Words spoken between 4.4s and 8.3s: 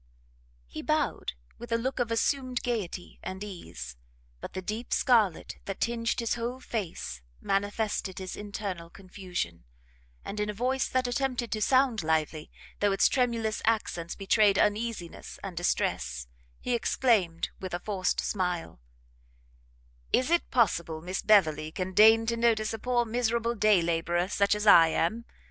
the deep scarlet that tinged his whole face manifested